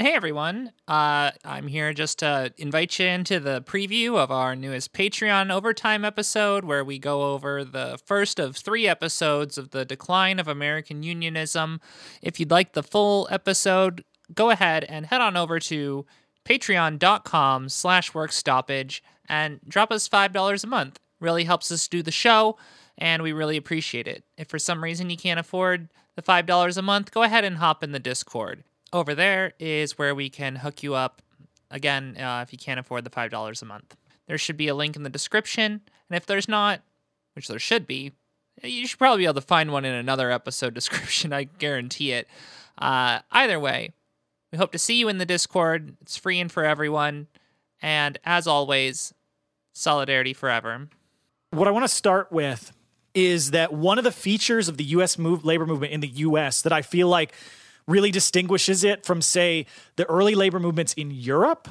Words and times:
Hey 0.00 0.14
everyone, 0.14 0.70
uh, 0.86 1.32
I'm 1.44 1.66
here 1.66 1.92
just 1.92 2.20
to 2.20 2.52
invite 2.56 3.00
you 3.00 3.06
into 3.06 3.40
the 3.40 3.62
preview 3.62 4.16
of 4.16 4.30
our 4.30 4.54
newest 4.54 4.92
Patreon 4.92 5.52
overtime 5.52 6.04
episode 6.04 6.64
where 6.64 6.84
we 6.84 7.00
go 7.00 7.32
over 7.32 7.64
the 7.64 7.98
first 8.06 8.38
of 8.38 8.56
three 8.56 8.86
episodes 8.86 9.58
of 9.58 9.70
the 9.70 9.84
decline 9.84 10.38
of 10.38 10.46
American 10.46 11.02
unionism. 11.02 11.80
If 12.22 12.38
you'd 12.38 12.52
like 12.52 12.74
the 12.74 12.84
full 12.84 13.26
episode, 13.28 14.04
go 14.32 14.50
ahead 14.50 14.84
and 14.84 15.06
head 15.06 15.20
on 15.20 15.36
over 15.36 15.58
to 15.58 16.06
patreon.com 16.44 17.68
slash 17.68 18.12
workstoppage 18.12 19.00
and 19.28 19.58
drop 19.66 19.90
us 19.90 20.08
$5 20.08 20.62
a 20.62 20.66
month. 20.68 21.00
Really 21.18 21.42
helps 21.42 21.72
us 21.72 21.88
do 21.88 22.04
the 22.04 22.12
show, 22.12 22.56
and 22.96 23.20
we 23.20 23.32
really 23.32 23.56
appreciate 23.56 24.06
it. 24.06 24.22
If 24.36 24.46
for 24.46 24.60
some 24.60 24.84
reason 24.84 25.10
you 25.10 25.16
can't 25.16 25.40
afford 25.40 25.88
the 26.14 26.22
$5 26.22 26.76
a 26.76 26.82
month, 26.82 27.10
go 27.10 27.24
ahead 27.24 27.44
and 27.44 27.56
hop 27.56 27.82
in 27.82 27.90
the 27.90 27.98
Discord 27.98 28.62
over 28.92 29.14
there 29.14 29.52
is 29.58 29.98
where 29.98 30.14
we 30.14 30.30
can 30.30 30.56
hook 30.56 30.82
you 30.82 30.94
up 30.94 31.22
again 31.70 32.16
uh, 32.18 32.40
if 32.42 32.52
you 32.52 32.58
can't 32.58 32.80
afford 32.80 33.04
the 33.04 33.10
$5 33.10 33.62
a 33.62 33.64
month. 33.64 33.96
There 34.26 34.38
should 34.38 34.56
be 34.56 34.68
a 34.68 34.74
link 34.74 34.96
in 34.96 35.02
the 35.02 35.10
description, 35.10 35.80
and 36.10 36.16
if 36.16 36.26
there's 36.26 36.48
not, 36.48 36.80
which 37.34 37.48
there 37.48 37.58
should 37.58 37.86
be, 37.86 38.12
you 38.62 38.86
should 38.86 38.98
probably 38.98 39.22
be 39.22 39.24
able 39.24 39.34
to 39.34 39.40
find 39.40 39.72
one 39.72 39.84
in 39.84 39.94
another 39.94 40.30
episode 40.30 40.74
description, 40.74 41.32
I 41.32 41.44
guarantee 41.44 42.12
it. 42.12 42.28
Uh, 42.76 43.20
either 43.30 43.58
way, 43.58 43.92
we 44.52 44.58
hope 44.58 44.72
to 44.72 44.78
see 44.78 44.94
you 44.94 45.08
in 45.08 45.18
the 45.18 45.26
Discord. 45.26 45.96
It's 46.00 46.16
free 46.16 46.40
and 46.40 46.50
for 46.50 46.64
everyone. 46.64 47.26
And 47.82 48.18
as 48.24 48.46
always, 48.46 49.12
solidarity 49.72 50.32
forever. 50.32 50.88
What 51.50 51.68
I 51.68 51.70
want 51.70 51.84
to 51.84 51.88
start 51.88 52.32
with 52.32 52.72
is 53.14 53.50
that 53.52 53.72
one 53.72 53.98
of 53.98 54.04
the 54.04 54.12
features 54.12 54.68
of 54.68 54.76
the 54.76 54.84
US 54.84 55.18
move, 55.18 55.44
labor 55.44 55.66
movement 55.66 55.92
in 55.92 56.00
the 56.00 56.08
US 56.08 56.62
that 56.62 56.72
I 56.72 56.82
feel 56.82 57.08
like 57.08 57.32
really 57.88 58.12
distinguishes 58.12 58.84
it 58.84 59.04
from, 59.04 59.20
say, 59.20 59.66
the 59.96 60.08
early 60.08 60.36
labor 60.36 60.60
movements 60.60 60.92
in 60.94 61.10
Europe 61.10 61.66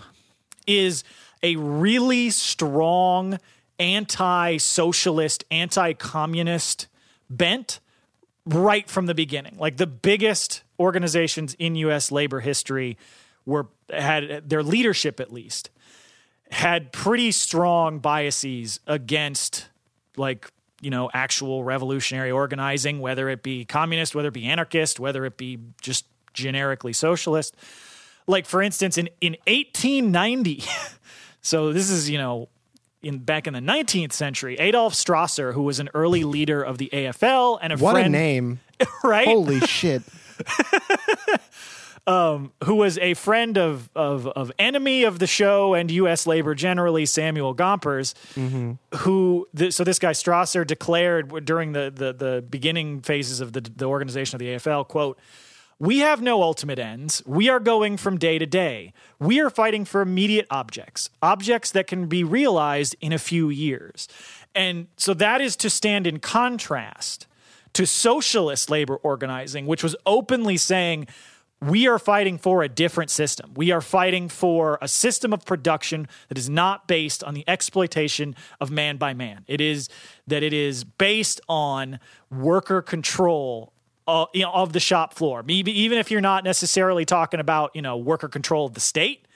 is 0.65 1.05
a 1.41 1.55
really 1.55 2.29
strong 2.29 3.39
anti 3.79 4.57
socialist, 4.57 5.45
anti 5.49 5.93
communist 5.93 6.87
bent 7.29 7.79
right 8.45 8.89
from 8.89 9.05
the 9.05 9.15
beginning. 9.15 9.55
Like 9.57 9.77
the 9.77 9.87
biggest 9.87 10.63
organizations 10.79 11.55
in 11.59 11.75
US 11.75 12.11
labor 12.11 12.39
history 12.39 12.97
were 13.45 13.67
had 13.89 14.49
their 14.49 14.63
leadership 14.63 15.19
at 15.19 15.31
least 15.31 15.69
had 16.51 16.91
pretty 16.91 17.31
strong 17.31 17.99
biases 17.99 18.79
against 18.87 19.67
like 20.15 20.51
you 20.81 20.89
know 20.89 21.09
actual 21.13 21.63
revolutionary 21.63 22.31
organizing 22.31 22.99
whether 22.99 23.29
it 23.29 23.43
be 23.43 23.65
communist 23.65 24.15
whether 24.15 24.29
it 24.29 24.33
be 24.33 24.45
anarchist 24.45 24.99
whether 24.99 25.25
it 25.25 25.37
be 25.37 25.59
just 25.81 26.05
generically 26.37 26.93
socialist 26.93 27.55
like 28.27 28.45
for 28.45 28.61
instance 28.61 28.97
in 28.97 29.09
in 29.21 29.33
1890 29.47 30.63
so 31.41 31.73
this 31.73 31.89
is 31.89 32.09
you 32.09 32.17
know 32.17 32.47
in 33.01 33.19
back 33.19 33.47
in 33.47 33.53
the 33.53 33.59
19th 33.59 34.13
century 34.13 34.55
Adolf 34.59 34.93
Strasser 34.93 35.53
who 35.53 35.63
was 35.63 35.79
an 35.79 35.89
early 35.93 36.23
leader 36.23 36.61
of 36.61 36.77
the 36.77 36.89
AFL 36.93 37.57
and 37.61 37.73
a 37.73 37.77
What 37.77 37.93
friend 37.93 38.07
a 38.07 38.09
name. 38.09 38.59
right 39.03 39.27
Holy 39.27 39.59
shit. 39.61 40.03
Um, 42.07 42.53
who 42.63 42.75
was 42.75 42.97
a 42.99 43.15
friend 43.15 43.57
of, 43.57 43.89
of, 43.93 44.27
of 44.27 44.49
enemy 44.57 45.03
of 45.03 45.19
the 45.19 45.27
show 45.27 45.73
and 45.73 45.91
U.S. 45.91 46.25
labor 46.25 46.55
generally, 46.55 47.05
Samuel 47.05 47.53
Gompers, 47.53 48.13
mm-hmm. 48.33 48.75
who, 48.99 49.45
th- 49.53 49.73
so 49.73 49.83
this 49.83 49.99
guy 49.99 50.11
Strasser 50.11 50.65
declared 50.65 51.43
during 51.43 51.73
the, 51.73 51.91
the, 51.93 52.13
the 52.13 52.45
beginning 52.49 53.01
phases 53.01 53.41
of 53.41 53.51
the, 53.51 53.59
the 53.59 53.87
organization 53.87 54.37
of 54.37 54.39
the 54.39 54.55
AFL, 54.55 54.87
quote, 54.87 55.19
we 55.79 55.99
have 55.99 56.21
no 56.21 56.41
ultimate 56.41 56.79
ends. 56.79 57.21
We 57.25 57.49
are 57.49 57.59
going 57.59 57.97
from 57.97 58.17
day 58.17 58.39
to 58.39 58.45
day. 58.45 58.93
We 59.19 59.39
are 59.39 59.49
fighting 59.49 59.85
for 59.85 60.01
immediate 60.01 60.47
objects, 60.49 61.09
objects 61.21 61.71
that 61.71 61.87
can 61.87 62.07
be 62.07 62.23
realized 62.23 62.95
in 62.99 63.13
a 63.13 63.19
few 63.19 63.49
years. 63.49 64.07
And 64.55 64.87
so 64.97 65.13
that 65.15 65.39
is 65.39 65.55
to 65.57 65.69
stand 65.69 66.07
in 66.07 66.19
contrast 66.19 67.27
to 67.73 67.85
socialist 67.85 68.71
labor 68.71 68.95
organizing, 68.95 69.67
which 69.67 69.83
was 69.83 69.95
openly 70.05 70.57
saying, 70.57 71.07
we 71.61 71.87
are 71.87 71.99
fighting 71.99 72.37
for 72.37 72.63
a 72.63 72.69
different 72.69 73.09
system. 73.09 73.51
We 73.55 73.71
are 73.71 73.81
fighting 73.81 74.29
for 74.29 74.77
a 74.81 74.87
system 74.87 75.33
of 75.33 75.45
production 75.45 76.07
that 76.27 76.37
is 76.37 76.49
not 76.49 76.87
based 76.87 77.23
on 77.23 77.33
the 77.33 77.43
exploitation 77.47 78.35
of 78.59 78.69
man 78.71 78.97
by 78.97 79.13
man. 79.13 79.43
It 79.47 79.61
is 79.61 79.89
that 80.27 80.43
it 80.43 80.53
is 80.53 80.83
based 80.83 81.41
on 81.47 81.99
worker 82.31 82.81
control 82.81 83.73
uh, 84.07 84.25
you 84.33 84.43
know, 84.43 84.51
of 84.51 84.73
the 84.73 84.79
shop 84.79 85.13
floor. 85.13 85.43
Maybe 85.43 85.77
even 85.81 85.97
if 85.97 86.09
you're 86.09 86.21
not 86.21 86.43
necessarily 86.43 87.05
talking 87.05 87.39
about 87.39 87.75
you 87.75 87.81
know 87.81 87.97
worker 87.97 88.29
control 88.29 88.65
of 88.65 88.73
the 88.73 88.79
state, 88.79 89.27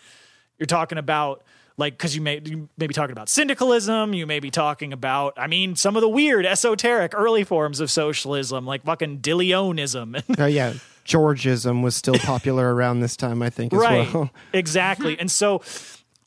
you're 0.58 0.68
talking 0.68 0.98
about 0.98 1.44
like 1.78 1.98
because 1.98 2.16
you 2.16 2.22
may 2.22 2.42
you 2.46 2.70
may 2.78 2.88
be 2.88 2.94
talking 2.94 3.12
about 3.12 3.30
syndicalism 3.30 4.14
you 4.14 4.28
may 4.28 4.40
be 4.40 4.52
talking 4.52 4.94
about 4.94 5.34
i 5.38 5.48
mean 5.48 5.76
some 5.76 5.96
of 5.96 6.02
the 6.02 6.10
weird 6.10 6.46
esoteric 6.46 7.14
early 7.16 7.44
forms 7.44 7.80
of 7.80 7.90
socialism 7.90 8.66
like 8.66 8.84
fucking 8.84 9.18
De 9.18 9.34
Leonism 9.34 10.16
Oh 10.38 10.46
yeah. 10.46 10.74
Georgism 11.04 11.82
was 11.82 11.96
still 11.96 12.14
popular 12.14 12.74
around 12.74 13.00
this 13.00 13.18
time, 13.18 13.42
I 13.42 13.50
think, 13.50 13.74
as 13.74 13.80
right 13.80 14.14
well. 14.14 14.30
exactly 14.54 15.20
and 15.20 15.32
so 15.32 15.62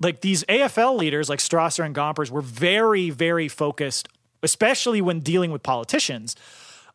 like 0.00 0.20
these 0.20 0.44
afl 0.44 0.96
leaders 0.96 1.28
like 1.28 1.38
strasser 1.38 1.84
and 1.84 1.94
gompers 1.94 2.30
were 2.30 2.42
very 2.42 3.10
very 3.10 3.48
focused 3.48 4.08
especially 4.42 5.00
when 5.00 5.20
dealing 5.20 5.52
with 5.52 5.62
politicians 5.62 6.34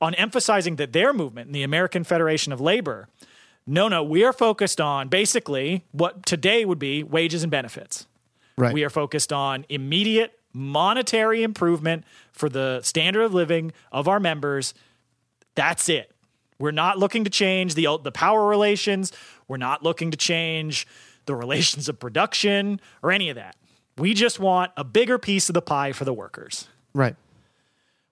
on 0.02 0.14
emphasizing 0.16 0.76
that 0.78 0.94
their 0.94 1.14
movement 1.14 1.52
the 1.54 1.64
american 1.64 2.04
federation 2.04 2.52
of 2.54 2.60
labor 2.62 3.08
no 3.68 3.88
no 3.88 4.04
we 4.04 4.24
are 4.24 4.34
focused 4.34 4.80
on 4.82 5.08
basically 5.10 5.84
what 5.92 6.26
today 6.26 6.66
would 6.66 6.80
be 6.80 7.04
wages 7.04 7.44
and 7.44 7.52
benefits 7.52 8.06
Right. 8.58 8.74
we 8.74 8.84
are 8.84 8.90
focused 8.90 9.32
on 9.32 9.66
immediate 9.70 10.34
monetary 10.52 11.44
improvement 11.44 12.04
for 12.34 12.50
the 12.50 12.82
standard 12.84 13.22
of 13.22 13.34
living 13.34 13.72
of 13.92 14.08
our 14.10 14.20
members. 14.20 14.74
That's 15.56 15.88
it. 15.88 16.12
We're 16.58 16.72
not 16.72 16.98
looking 16.98 17.24
to 17.24 17.30
change 17.30 17.76
the 17.76 17.88
the 18.04 18.12
power 18.12 18.48
relations. 18.48 19.14
We're 19.48 19.58
not 19.58 19.81
looking 19.84 20.12
to 20.12 20.18
change 20.18 20.88
the 21.26 21.36
relations 21.36 21.88
of 21.88 22.00
production 22.00 22.81
or 23.02 23.12
any 23.14 23.30
of 23.30 23.36
that. 23.36 23.56
We 23.98 24.14
just 24.14 24.40
want 24.40 24.72
a 24.76 24.84
bigger 24.84 25.18
piece 25.18 25.50
of 25.50 25.54
the 25.54 25.62
pie 25.62 25.94
for 25.94 26.04
the 26.04 26.14
workers. 26.14 26.68
right. 26.94 27.16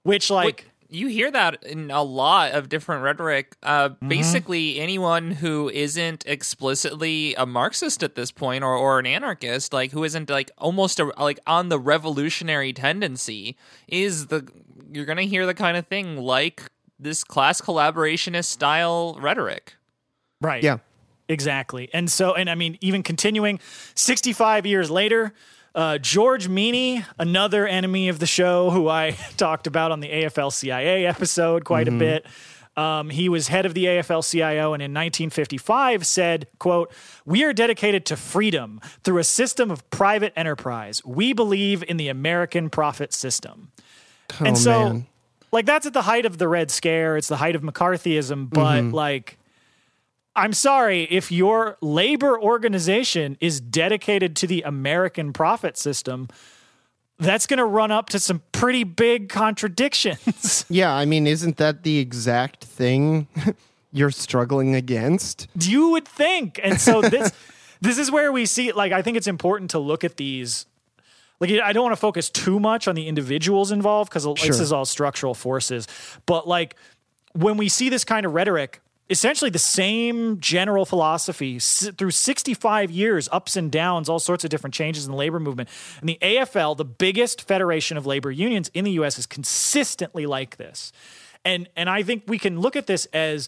Which 0.04 0.30
like 0.30 0.70
you 0.90 1.08
hear 1.08 1.30
that 1.32 1.64
in 1.64 1.92
a 1.92 2.04
lot 2.04 2.52
of 2.52 2.70
different 2.70 3.04
rhetoric. 3.04 3.56
Uh, 3.64 3.90
Mm-hmm. 3.90 4.08
Basically, 4.10 4.80
anyone 4.80 5.32
who 5.32 5.70
isn't 5.70 6.24
explicitly 6.28 7.36
a 7.36 7.46
Marxist 7.46 8.04
at 8.04 8.16
this 8.16 8.32
point, 8.32 8.64
or, 8.64 8.76
or 8.76 9.00
an 9.00 9.06
anarchist, 9.06 9.74
like 9.74 9.92
who 9.92 10.04
isn't 10.04 10.30
like 10.30 10.52
almost 10.58 11.00
a, 11.00 11.06
like 11.18 11.40
on 11.48 11.70
the 11.70 11.80
revolutionary 11.80 12.74
tendency, 12.74 13.58
is 13.88 14.28
the 14.28 14.48
you're 14.92 15.06
gonna 15.06 15.24
hear 15.24 15.46
the 15.46 15.54
kind 15.54 15.78
of 15.78 15.88
thing 15.88 16.18
like 16.18 16.64
this 17.00 17.24
class 17.24 17.62
collaborationist 17.62 18.46
style 18.46 19.18
rhetoric. 19.20 19.76
right. 20.42 20.64
Yeah. 20.64 20.78
Exactly. 21.30 21.90
And 21.94 22.10
so, 22.10 22.36
and 22.36 22.50
I 22.50 22.56
mean, 22.56 22.78
even 22.80 23.04
continuing 23.04 23.60
65 23.96 24.66
years 24.66 24.90
later, 24.90 25.34
uh, 25.78 26.00
George 26.00 26.50
Meany, 26.50 27.06
another 27.20 27.68
enemy 27.68 28.10
of 28.10 28.18
the 28.18 28.26
show 28.26 28.72
who 28.72 28.90
I 28.90 29.12
talked 29.38 29.68
about 29.68 29.92
on 29.92 30.00
the 30.00 30.10
AFL 30.10 30.52
CIA 30.52 31.06
episode 31.06 31.66
quite 31.66 31.88
a 31.88 31.92
bit. 31.92 32.26
Um, 32.76 33.10
he 33.10 33.30
was 33.30 33.48
head 33.48 33.66
of 33.66 33.74
the 33.74 33.86
AFL 33.86 34.30
CIO 34.30 34.74
and 34.74 34.84
in 34.84 34.92
1955 34.92 36.06
said, 36.06 36.48
quote, 36.60 36.92
we 37.26 37.44
are 37.44 37.54
dedicated 37.54 38.06
to 38.08 38.16
freedom 38.16 38.82
through 39.04 39.20
a 39.20 39.24
system 39.24 39.72
of 39.72 39.88
private 39.90 40.34
enterprise. 40.36 41.04
We 41.06 41.34
believe 41.34 41.84
in 41.88 41.98
the 41.98 42.10
American 42.10 42.70
profit 42.70 43.14
system. 43.14 43.72
and 44.40 44.50
oh, 44.50 44.60
so, 44.60 44.84
man. 44.90 45.08
like, 45.52 45.66
that's 45.66 45.88
at 45.88 45.94
the 45.94 46.04
height 46.04 46.26
of 46.28 46.38
the 46.38 46.48
Red 46.48 46.70
Scare. 46.70 47.18
It's 47.18 47.28
the 47.28 47.38
height 47.38 47.56
of 47.56 47.64
McCarthyism. 47.64 48.50
But, 48.50 48.84
like, 48.86 49.40
I'm 50.38 50.54
sorry 50.54 51.04
if 51.04 51.32
your 51.32 51.78
labor 51.82 52.40
organization 52.40 53.38
is 53.42 53.60
dedicated 53.60 54.36
to 54.38 54.48
the 54.48 54.62
American 54.62 55.34
profit 55.34 55.78
system, 55.78 56.28
that's 57.18 57.48
going 57.48 57.58
to 57.58 57.66
run 57.66 57.90
up 57.90 58.10
to 58.10 58.20
some 58.20 58.44
pretty 58.52 58.84
big 58.84 59.30
contradictions. 59.30 60.66
Yeah, 60.70 60.94
I 60.94 61.06
mean, 61.06 61.26
isn't 61.26 61.58
that 61.58 61.84
the 61.84 61.98
exact 61.98 62.64
thing 62.64 63.28
you're 63.92 64.12
struggling 64.12 64.76
against? 64.76 65.48
you 65.60 65.90
would 65.90 66.08
think. 66.08 66.60
And 66.64 66.80
so 66.80 67.02
this 67.16 67.32
this 67.82 67.98
is 67.98 68.12
where 68.12 68.32
we 68.32 68.46
see 68.46 68.72
like 68.72 68.92
I 68.92 69.02
think 69.02 69.18
it's 69.18 69.28
important 69.28 69.72
to 69.72 69.80
look 69.80 70.04
at 70.04 70.18
these 70.18 70.68
like 71.40 71.50
I 71.52 71.74
don't 71.74 71.84
want 71.84 71.94
to 71.94 72.00
focus 72.00 72.30
too 72.30 72.60
much 72.60 72.88
on 72.88 72.96
the 72.96 73.08
individuals 73.08 73.72
involved 73.72 74.10
because 74.12 74.26
this 74.26 74.60
is 74.60 74.72
all 74.72 74.86
structural 74.86 75.34
forces. 75.34 75.88
But 76.26 76.48
like 76.48 76.76
when 77.34 77.58
we 77.58 77.70
see 77.70 77.90
this 77.90 78.04
kind 78.04 78.26
of 78.26 78.34
rhetoric, 78.34 78.82
essentially 79.10 79.50
the 79.50 79.60
same 79.60 80.40
general 80.40 80.86
philosophy 80.86 81.60
through 81.60 82.12
65 82.12 82.92
years, 82.92 83.30
ups 83.32 83.56
and 83.56 83.72
downs, 83.72 84.10
all 84.10 84.20
sorts 84.20 84.44
of 84.44 84.50
different 84.50 84.74
changes 84.74 85.06
in 85.06 85.12
the 85.12 85.18
labor 85.18 85.40
movement. 85.40 85.70
And 86.00 86.10
the 86.10 86.18
AFL, 86.22 86.76
the 86.78 86.86
biggest 86.86 87.42
federation 87.42 87.98
of 87.98 88.06
labor 88.06 88.32
unions 88.32 88.70
in 88.74 88.84
the 88.84 88.92
US, 88.92 89.18
is 89.18 89.26
consistently 89.26 90.26
like 90.26 90.58
this. 90.58 90.92
And 91.46 91.70
and 91.76 91.90
I 91.90 92.04
think 92.04 92.24
we 92.28 92.38
can 92.38 92.60
look 92.60 92.76
at 92.76 92.88
this 92.88 93.06
as 93.14 93.48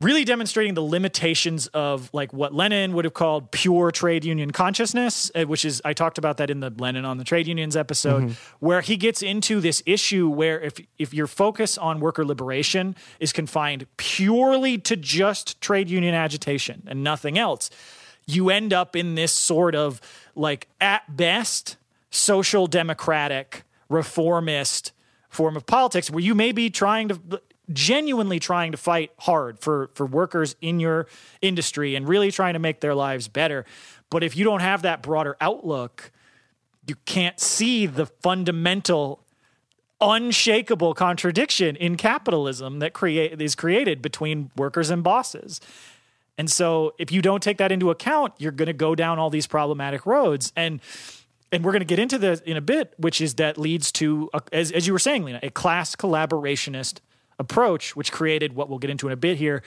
really 0.00 0.24
demonstrating 0.24 0.74
the 0.74 0.82
limitations 0.82 1.66
of 1.68 2.10
like 2.12 2.32
what 2.32 2.52
Lenin 2.52 2.92
would 2.94 3.04
have 3.04 3.14
called 3.14 3.50
pure 3.50 3.90
trade 3.90 4.24
union 4.24 4.50
consciousness, 4.50 5.30
uh, 5.34 5.44
which 5.44 5.64
is 5.64 5.80
I 5.84 5.92
talked 5.92 6.18
about 6.18 6.36
that 6.38 6.50
in 6.50 6.60
the 6.60 6.70
Lenin 6.76 7.04
on 7.04 7.16
the 7.16 7.24
trade 7.24 7.46
unions 7.46 7.76
episode, 7.76 8.36
where 8.58 8.80
he 8.80 8.96
gets 8.96 9.22
into 9.22 9.60
this 9.60 9.82
issue 9.86 10.28
where 10.28 10.60
if 10.60 10.74
if 10.98 11.14
your 11.14 11.26
focus 11.26 11.78
on 11.78 12.00
worker 12.00 12.24
liberation 12.24 12.96
is 13.20 13.32
confined 13.32 13.86
purely 13.96 14.78
to 14.78 14.96
just 14.96 15.60
trade 15.60 15.88
union 15.88 16.14
agitation 16.14 16.82
and 16.86 17.02
nothing 17.04 17.38
else, 17.38 17.70
you 18.26 18.50
end 18.50 18.72
up 18.72 18.96
in 18.96 19.14
this 19.14 19.32
sort 19.32 19.74
of 19.74 20.00
like 20.34 20.68
at 20.80 21.16
best 21.16 21.76
social 22.10 22.66
democratic 22.66 23.62
reformist 23.88 24.92
form 25.28 25.56
of 25.56 25.66
politics 25.66 26.10
where 26.10 26.22
you 26.22 26.34
may 26.34 26.52
be 26.52 26.70
trying 26.70 27.08
to 27.08 27.20
genuinely 27.72 28.38
trying 28.38 28.72
to 28.72 28.78
fight 28.78 29.10
hard 29.18 29.58
for 29.58 29.88
for 29.94 30.06
workers 30.06 30.56
in 30.60 30.80
your 30.80 31.06
industry 31.40 31.94
and 31.94 32.08
really 32.08 32.30
trying 32.30 32.52
to 32.54 32.58
make 32.58 32.80
their 32.80 32.94
lives 32.94 33.28
better. 33.28 33.64
But 34.10 34.22
if 34.22 34.36
you 34.36 34.44
don't 34.44 34.60
have 34.60 34.82
that 34.82 35.02
broader 35.02 35.36
outlook 35.40 36.10
you 36.86 36.96
can't 37.06 37.40
see 37.40 37.86
the 37.86 38.04
fundamental 38.04 39.24
unshakable 40.00 40.92
contradiction 40.92 41.76
in 41.76 41.96
capitalism 41.96 42.78
that 42.80 42.92
create 42.92 43.40
is 43.40 43.54
created 43.54 44.02
between 44.02 44.50
workers 44.56 44.90
and 44.90 45.02
bosses. 45.02 45.60
And 46.36 46.50
so 46.50 46.94
if 46.98 47.10
you 47.10 47.22
don't 47.22 47.42
take 47.42 47.58
that 47.58 47.72
into 47.72 47.90
account 47.90 48.34
you're 48.38 48.52
going 48.52 48.66
to 48.66 48.74
go 48.74 48.94
down 48.94 49.18
all 49.18 49.30
these 49.30 49.46
problematic 49.46 50.04
roads. 50.04 50.52
And 50.54 50.80
and 51.54 51.64
we're 51.64 51.70
going 51.70 51.80
to 51.80 51.86
get 51.86 52.00
into 52.00 52.18
this 52.18 52.40
in 52.40 52.56
a 52.56 52.60
bit, 52.60 52.94
which 52.96 53.20
is 53.20 53.34
that 53.34 53.56
leads 53.56 53.92
to, 53.92 54.28
a, 54.34 54.42
as, 54.52 54.72
as 54.72 54.88
you 54.88 54.92
were 54.92 54.98
saying, 54.98 55.22
Lena, 55.22 55.38
a 55.40 55.50
class 55.50 55.94
collaborationist 55.94 56.98
approach, 57.38 57.96
which 57.96 58.12
created 58.12 58.54
what 58.54 58.68
we'll 58.68 58.78
get 58.78 58.90
into 58.90 59.06
in 59.06 59.12
a 59.12 59.16
bit 59.16 59.36
here, 59.36 59.62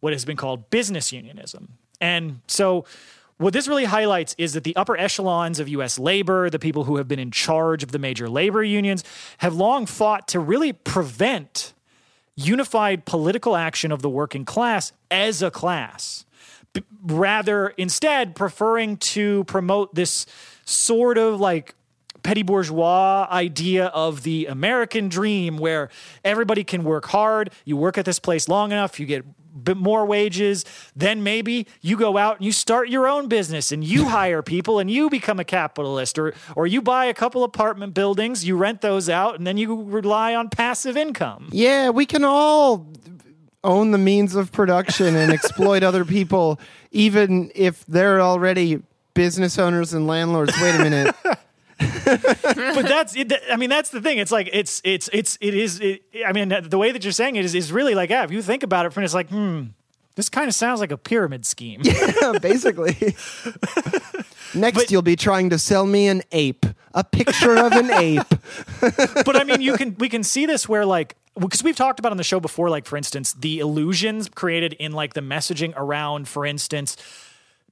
what 0.00 0.12
has 0.12 0.24
been 0.24 0.36
called 0.36 0.70
business 0.70 1.12
unionism. 1.12 1.78
And 2.00 2.40
so, 2.48 2.84
what 3.38 3.52
this 3.52 3.66
really 3.66 3.86
highlights 3.86 4.36
is 4.38 4.52
that 4.52 4.62
the 4.62 4.76
upper 4.76 4.96
echelons 4.96 5.58
of 5.58 5.68
US 5.68 5.98
labor, 5.98 6.48
the 6.48 6.58
people 6.58 6.84
who 6.84 6.96
have 6.96 7.08
been 7.08 7.18
in 7.18 7.30
charge 7.30 7.82
of 7.82 7.90
the 7.90 7.98
major 7.98 8.28
labor 8.28 8.62
unions, 8.62 9.02
have 9.38 9.54
long 9.54 9.86
fought 9.86 10.28
to 10.28 10.38
really 10.38 10.72
prevent 10.72 11.72
unified 12.36 13.04
political 13.04 13.56
action 13.56 13.90
of 13.92 14.00
the 14.02 14.08
working 14.08 14.44
class 14.44 14.92
as 15.10 15.42
a 15.42 15.50
class. 15.50 16.24
B- 16.72 16.84
rather, 17.02 17.68
instead, 17.70 18.34
preferring 18.34 18.96
to 18.98 19.44
promote 19.44 19.94
this 19.94 20.26
sort 20.64 21.18
of 21.18 21.40
like 21.40 21.74
petty 22.22 22.42
bourgeois 22.42 23.26
idea 23.30 23.86
of 23.86 24.22
the 24.22 24.46
American 24.46 25.08
dream 25.08 25.58
where 25.58 25.88
everybody 26.24 26.64
can 26.64 26.84
work 26.84 27.06
hard. 27.06 27.50
You 27.64 27.76
work 27.76 27.98
at 27.98 28.04
this 28.04 28.18
place 28.18 28.48
long 28.48 28.72
enough, 28.72 29.00
you 29.00 29.06
get 29.06 29.24
bit 29.64 29.76
more 29.76 30.04
wages. 30.06 30.64
Then 30.96 31.22
maybe 31.22 31.66
you 31.80 31.96
go 31.96 32.16
out 32.16 32.36
and 32.36 32.44
you 32.46 32.52
start 32.52 32.88
your 32.88 33.06
own 33.06 33.28
business 33.28 33.72
and 33.72 33.84
you 33.84 34.04
hire 34.08 34.42
people 34.42 34.78
and 34.78 34.90
you 34.90 35.10
become 35.10 35.38
a 35.38 35.44
capitalist 35.44 36.18
or 36.18 36.34
or 36.56 36.66
you 36.66 36.82
buy 36.82 37.06
a 37.06 37.14
couple 37.14 37.44
apartment 37.44 37.94
buildings, 37.94 38.44
you 38.44 38.56
rent 38.56 38.80
those 38.80 39.08
out 39.08 39.36
and 39.36 39.46
then 39.46 39.56
you 39.56 39.82
rely 39.82 40.34
on 40.34 40.48
passive 40.48 40.96
income. 40.96 41.48
Yeah, 41.52 41.90
we 41.90 42.06
can 42.06 42.24
all 42.24 42.86
own 43.64 43.92
the 43.92 43.98
means 43.98 44.34
of 44.34 44.50
production 44.50 45.14
and 45.14 45.32
exploit 45.32 45.82
other 45.82 46.04
people, 46.04 46.58
even 46.90 47.52
if 47.54 47.84
they're 47.86 48.20
already 48.20 48.82
business 49.14 49.58
owners 49.58 49.92
and 49.92 50.06
landlords. 50.06 50.52
Wait 50.60 50.74
a 50.74 50.78
minute. 50.78 51.14
but 52.42 52.82
that's 52.82 53.16
it, 53.16 53.32
I 53.50 53.56
mean 53.56 53.70
that's 53.70 53.90
the 53.90 54.00
thing. 54.00 54.18
It's 54.18 54.32
like 54.32 54.48
it's 54.52 54.80
it's 54.84 55.08
it's 55.12 55.38
it 55.40 55.54
is. 55.54 55.80
It, 55.80 56.02
I 56.26 56.32
mean 56.32 56.48
the 56.62 56.78
way 56.78 56.92
that 56.92 57.02
you're 57.04 57.12
saying 57.12 57.36
it 57.36 57.44
is 57.44 57.54
is 57.54 57.72
really 57.72 57.94
like 57.94 58.10
yeah. 58.10 58.24
If 58.24 58.30
you 58.30 58.42
think 58.42 58.62
about 58.62 58.86
it, 58.86 58.92
from 58.92 59.04
it's 59.04 59.14
like 59.14 59.28
hmm, 59.28 59.64
this 60.14 60.28
kind 60.28 60.48
of 60.48 60.54
sounds 60.54 60.80
like 60.80 60.92
a 60.92 60.98
pyramid 60.98 61.46
scheme. 61.46 61.80
Yeah, 62.22 62.38
basically. 62.40 62.94
Next, 64.54 64.76
But- 64.76 64.90
you'll 64.90 65.02
be 65.02 65.16
trying 65.16 65.50
to 65.50 65.58
sell 65.58 65.86
me 65.86 66.08
an 66.08 66.22
ape, 66.32 66.66
a 66.94 67.02
picture 67.04 67.56
of 67.56 67.72
an 67.72 67.90
ape. 67.90 68.28
but 69.24 69.36
I 69.36 69.44
mean, 69.44 69.60
you 69.62 69.76
can 69.76 69.96
we 69.98 70.08
can 70.08 70.22
see 70.22 70.44
this 70.46 70.68
where 70.68 70.84
like 70.84 71.16
because 71.38 71.62
we've 71.64 71.76
talked 71.76 71.98
about 71.98 72.12
on 72.12 72.18
the 72.18 72.24
show 72.24 72.40
before, 72.40 72.68
like 72.68 72.84
for 72.86 72.98
instance, 72.98 73.32
the 73.32 73.60
illusions 73.60 74.28
created 74.28 74.74
in 74.74 74.92
like 74.92 75.14
the 75.14 75.22
messaging 75.22 75.72
around, 75.76 76.28
for 76.28 76.44
instance, 76.44 76.96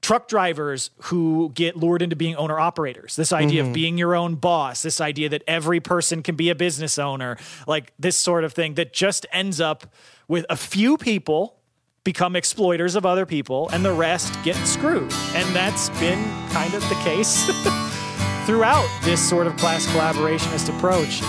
truck 0.03 0.29
drivers 0.29 0.91
who 1.03 1.51
get 1.55 1.77
lured 1.77 2.03
into 2.03 2.17
being 2.17 2.35
owner 2.37 2.59
operators. 2.59 3.17
This 3.17 3.33
idea 3.33 3.61
of 3.61 3.67
mm-hmm. 3.67 3.75
being 3.75 3.99
your 3.99 4.15
own 4.15 4.35
boss, 4.35 4.83
this 4.83 5.01
idea 5.01 5.29
that 5.29 5.43
every 5.47 5.81
person 5.81 6.23
can 6.23 6.37
be 6.37 6.49
a 6.49 6.55
business 6.55 6.99
owner, 6.99 7.37
like 7.67 7.93
this 7.99 8.17
sort 8.17 8.45
of 8.45 8.53
thing 8.53 8.75
that 8.75 8.93
just 8.93 9.27
ends 9.33 9.61
up 9.61 9.93
with 10.27 10.47
a 10.49 10.57
few 10.57 10.97
people 10.97 11.57
become 12.03 12.35
exploiters 12.35 12.97
of 12.97 13.05
other 13.05 13.27
people 13.27 13.69
and 13.73 13.85
the 13.85 13.93
rest 13.93 14.35
get 14.43 14.57
screwed. 14.67 15.13
And 15.35 15.55
that's 15.55 15.91
been 16.01 16.25
kind 16.51 16.73
of 16.73 16.83
the 16.89 16.95
case 17.05 17.45
throughout 18.47 18.89
this 19.05 19.27
sort 19.27 19.47
of 19.47 19.57
class 19.59 19.87
collaborationist 19.89 20.75
approach. 20.75 21.21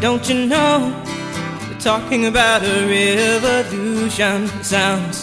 Don't 0.00 0.26
you 0.26 0.46
know? 0.46 0.90
They're 1.68 1.78
talking 1.78 2.26
about 2.26 2.62
a 2.62 2.86
revolution. 2.88 4.48
Sounds 4.64 5.22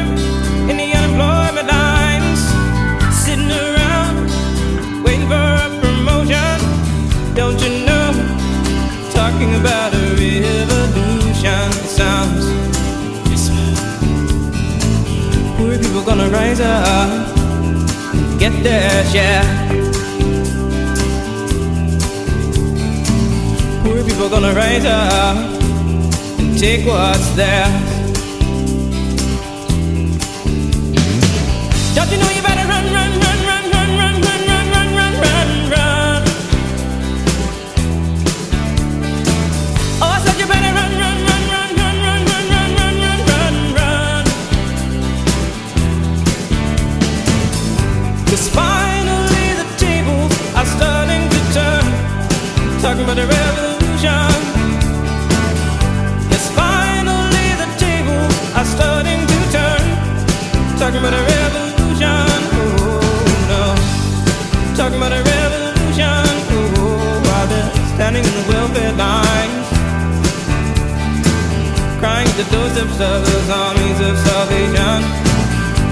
get 18.41 18.63
their 18.63 19.05
share. 19.13 19.43
Poor 23.83 24.03
people 24.03 24.29
gonna 24.29 24.51
rise 24.51 24.83
up 24.83 25.37
and 26.39 26.57
take 26.57 26.83
what's 26.87 27.29
theirs. 27.35 27.91
Don't 31.93 32.09
you 32.11 32.17
know 32.17 32.31
you 32.37 32.40
A 53.01 53.03
revolution. 53.03 54.31
Yes, 56.31 56.45
finally 56.55 57.47
the 57.59 57.67
tables 57.77 58.33
are 58.55 58.63
starting 58.63 59.19
to 59.27 59.37
turn. 59.51 59.83
Talking 60.79 60.99
about 61.01 61.13
a 61.13 61.23
revolution. 61.35 62.29
Oh 62.55 63.49
no. 63.51 63.63
Talking 64.77 64.97
about 65.01 65.11
a 65.11 65.21
revolution. 65.21 66.23
Oh, 66.55 67.19
while 67.25 67.47
they're 67.51 67.71
standing 67.95 68.23
in 68.23 68.31
the 68.31 68.45
welfare 68.47 68.93
lines. 68.93 69.67
Crying 71.99 72.31
the 72.39 72.47
doorsteps 72.53 72.97
of 73.01 73.25
those 73.27 73.49
armies 73.49 73.99
of 74.07 74.15
salvation. 74.29 75.03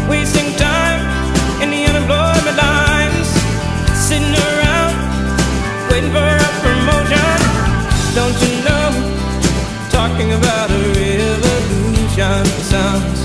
Wasting 0.07 0.55
time 0.55 1.01
in 1.61 1.69
the 1.69 1.83
unemployment 1.83 2.55
lines. 2.55 3.27
Sitting 4.07 4.33
around 4.33 4.95
waiting 5.91 6.11
for 6.11 6.58
talking 10.19 10.33
about 10.33 10.69
a 10.69 10.77
revolution. 10.77 12.45
Sounds 12.61 13.18